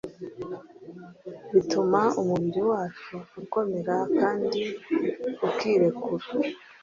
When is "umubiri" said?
2.21-2.61